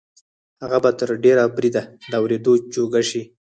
هغه 0.61 0.77
به 0.83 0.91
تر 0.99 1.09
ډېره 1.23 1.43
بریده 1.55 1.83
د 2.11 2.13
اورېدو 2.21 2.53
جوګه 2.73 3.01
شي 3.09 3.21